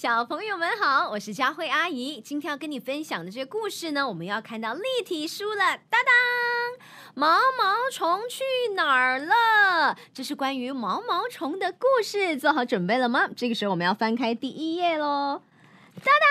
[0.00, 2.22] 小朋友们好，我是佳慧阿姨。
[2.22, 5.76] 今天要跟你分享的这个故事呢，我们要看到立体书了。
[5.90, 6.10] 当当，
[7.12, 8.42] 毛毛虫去
[8.74, 9.98] 哪儿了？
[10.14, 12.34] 这是关于毛毛虫的故事。
[12.38, 13.28] 做好准备了吗？
[13.36, 15.42] 这个时候我们要翻开第一页喽。
[16.02, 16.24] 当当，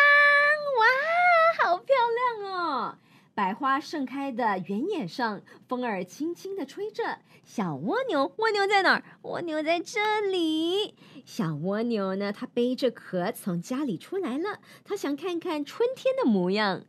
[0.79, 1.95] 哇，好漂
[2.41, 2.97] 亮哦！
[3.39, 7.19] 百花盛开的原野上，风儿轻轻的吹着。
[7.45, 9.03] 小蜗牛，蜗牛在哪儿？
[9.21, 10.93] 蜗牛在这里。
[11.23, 12.33] 小蜗牛呢？
[12.33, 14.59] 它背着壳从家里出来了。
[14.83, 16.81] 它想看看春天的模样。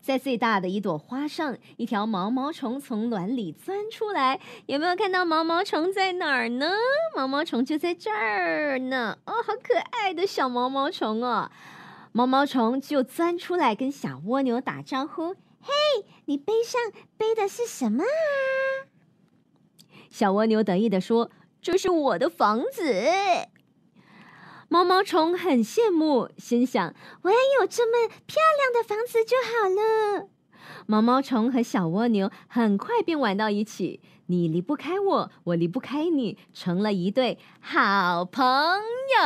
[0.00, 4.40] 在最大的一朵花上，一条毛毛虫从卵里钻出来。
[4.66, 6.72] 有没有看到毛毛虫在哪儿呢？
[7.14, 9.16] 毛毛虫就在这儿呢。
[9.24, 11.48] 哦，好可爱的小毛毛虫哦！
[12.18, 15.70] 毛毛虫就钻出来跟小蜗牛打招呼：“嘿，
[16.24, 16.80] 你背上
[17.16, 18.90] 背的是什么啊？”
[20.10, 21.30] 小蜗牛得意的说
[21.62, 22.82] ：“这是我的房子。”
[24.68, 30.28] 毛毛虫很羡慕，心想：“我也有这么漂亮的房子就好了。”
[30.86, 39.22] 毛毛虫和小蜗牛很快便玩到一起，你离不开我，我离不开你，成了一对好朋友。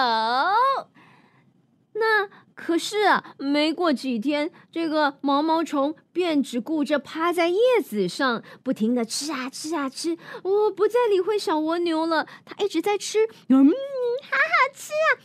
[1.95, 2.42] 那。
[2.65, 12.27] 可是啊，没过几天，这个毛毛虫便只顾着趴在叶子上，不停的吃啊吃啊吃，哦，不再理会小蜗牛了。
[12.45, 15.19] 它一直在吃，嗯，好好吃啊！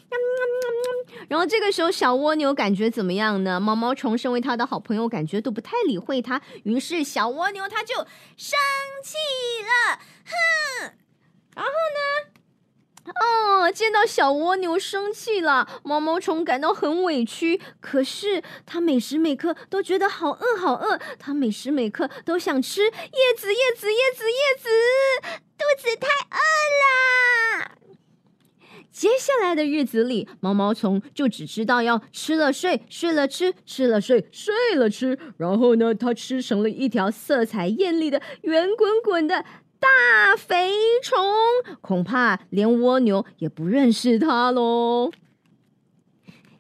[1.30, 3.60] 然后这个时候，小蜗牛感觉怎么样呢？
[3.60, 6.42] 毛毛虫身为它的好朋友，感觉都不太理会它。
[6.64, 7.96] 于是小蜗牛它就
[8.36, 8.58] 生
[9.04, 9.16] 气
[9.62, 10.94] 了，哼！
[11.56, 12.37] 然后呢？
[13.08, 17.60] 哦，见到小蜗牛生气了，毛毛虫感到很委屈。
[17.80, 21.00] 可是它每时每刻都觉得好饿，好饿。
[21.18, 22.90] 它每时每刻都想吃叶
[23.38, 24.70] 子，叶子，叶子，叶子，
[25.58, 26.38] 肚子太饿
[26.84, 27.72] 啦。
[28.92, 35.18] 接下来的日子里，毛毛虫就只知道要吃了睡，睡了吃，吃了睡，睡了吃。
[35.38, 39.46] 然后呢，它吃成了一条色彩艳丽的圆滚滚的。
[39.88, 40.70] 大肥
[41.02, 41.18] 虫，
[41.80, 45.12] 恐怕连蜗牛也不认识它喽。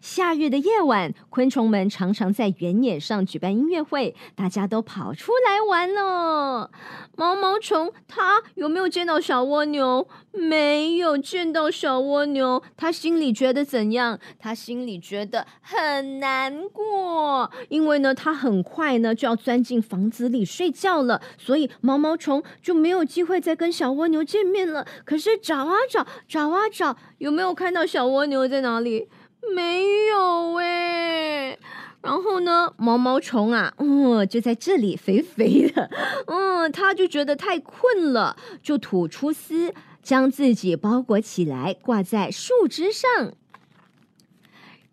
[0.07, 6.69] 夏日的夜晚，昆虫们常常在原野上举办音乐会，大家都跑出来玩呢。
[7.18, 10.07] 毛毛虫，它有没有见到小蜗牛？
[10.31, 14.18] 没有见到小蜗牛，它心里觉得怎样？
[14.40, 24.88] 它心里觉得很难过，因为呢，它很快呢就要钻进房子里睡觉了，所以毛毛虫就没有机会再跟小蜗牛见面了。
[25.03, 29.09] 可是找啊找，找啊找，有没有看到小蜗牛在哪里？
[29.55, 31.57] 没有哎，
[32.01, 35.89] 然后呢，毛毛虫啊，嗯，就在这里肥肥的，
[36.27, 43.33] 嗯，它就觉得太困了，就吐出丝，将自己包裹起来，挂在树枝上。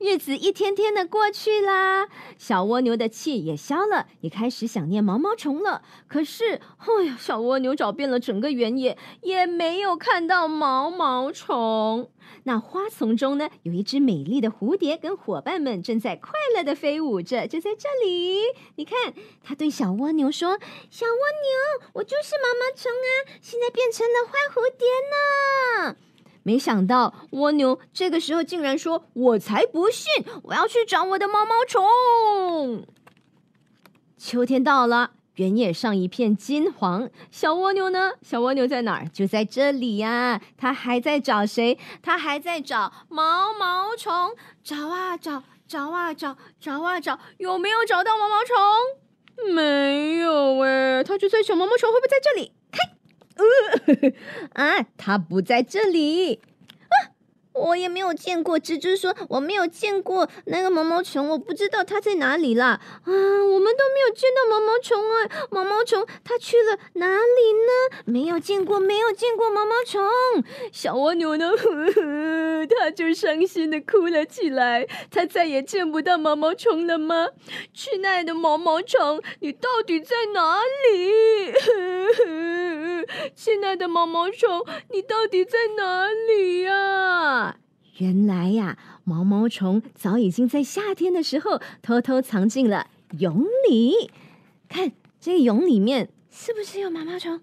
[0.04, 5.80] 日子一天天的过去啦，小蜗牛的气也消了，也开始想念毛毛虫了。
[6.06, 12.10] 可是，哎呀，小蜗牛找遍了整个原野，也没有看到毛毛虫。
[12.42, 18.42] 那花丛中呢，有一只美丽的蝴蝶，跟伙伴们正在快乐的飞舞着，就在这里。
[18.76, 20.58] 你看，它对小蜗牛说
[20.90, 21.12] ：“小蜗
[21.80, 25.16] 牛，我就是毛毛虫啊，现在变成了花蝴蝶呢。”
[26.44, 30.24] 没想到蜗牛这个时候竟然说：“我才不信！
[30.44, 32.86] 我要去找我的毛毛虫。”
[34.18, 37.08] 秋天到了，原野上一片金黄。
[37.30, 38.12] 小蜗牛呢？
[38.22, 39.08] 小蜗牛在哪儿？
[39.08, 40.40] 就在这里呀！
[40.58, 41.78] 它还在找谁？
[42.02, 44.12] 它还在找毛毛虫。
[44.62, 49.54] 找啊找，找啊找，找啊找，有没有找到毛毛虫？
[49.54, 51.02] 没有哎！
[51.02, 52.52] 它就在想毛毛虫会不会在这里？
[53.36, 54.12] 呃，
[54.64, 56.40] 啊，他不在这里
[56.88, 57.14] 啊！
[57.54, 58.58] 我也没有见过。
[58.58, 65.46] 蜘蛛说：“我没有见过那个毛毛虫，我不知道它在哪里啦。”啊，我们都没有见到毛毛虫啊！
[65.52, 68.02] 毛毛虫它去了哪里呢？
[68.06, 70.02] 没有见过，没有见过毛毛虫。
[70.72, 71.50] 小蜗牛呢？
[71.50, 74.88] 呵呵，它就伤心的哭了起来。
[75.08, 77.28] 它再也见不到毛毛虫了吗？
[77.72, 80.60] 亲爱的毛毛虫，你到底在哪
[80.90, 81.52] 里？
[83.44, 87.58] 亲爱的毛毛虫，你到底在哪里呀？
[87.98, 92.86] 原来呀，毛毛虫早已经在夏天的时候偷偷藏进了
[93.18, 94.10] 蛹里。
[94.66, 97.42] 看，这个蛹里面是不是有毛毛虫？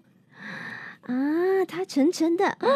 [1.02, 2.58] 啊，它沉沉的，啊，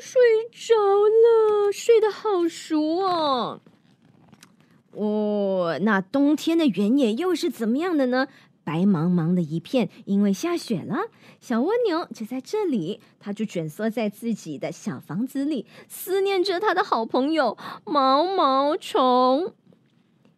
[0.00, 3.60] 睡着了，睡得好熟哦。
[4.92, 8.28] 哦，那冬天的原野又是怎么样的呢？
[8.68, 11.08] 白茫茫的一片，因为下雪了。
[11.40, 17.56] 小蜗牛就在这里，它就蜷缩在自己的小房子里，思念着它的好朋友
[17.86, 19.54] 毛毛虫。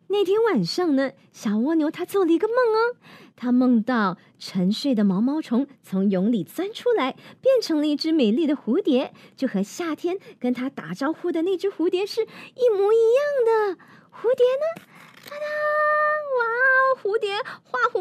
[0.07, 2.97] 那天晚上呢，小蜗牛它做了一个梦哦，
[3.35, 13.81] 它梦到沉睡的毛毛虫从蛹里钻出来，变成了一只美丽的蝴蝶，就和夏天跟它打招呼的那只蝴蝶是一模一样的。
[14.13, 14.87] 蝴蝶呢？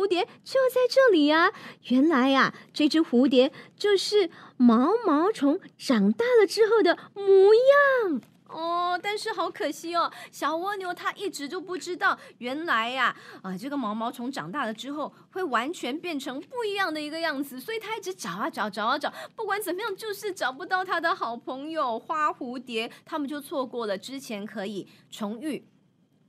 [0.10, 1.52] 蝶就在这里呀！
[1.90, 7.24] 原来呀，这只蝴蝶就是毛毛虫长大了之后的模
[7.54, 8.22] 样。
[8.48, 25.64] 哦，但是好可惜哦，小蜗牛它一直就不知道，原来呀，啊，这个毛毛虫长大了之后会完全变成不一样的一个样子，所以它一直找啊找，找啊找，不管怎么样，就是找不到它的好朋友花蝴蝶，他们就错过了之前可以重遇，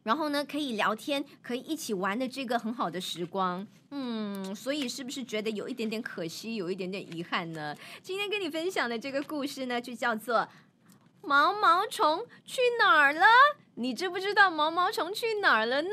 [0.02, 3.66] 然后呢可以聊天，可以一起玩的这个很好的时光。
[3.90, 7.76] 嗯，所以是不是觉得有一点点可惜，有一点点遗憾呢？
[8.02, 10.48] 今天跟你分享的这个故事呢，就叫做。
[11.22, 13.26] 毛毛虫去哪儿了？
[13.74, 15.90] 你知不知道毛毛虫去哪儿了呢？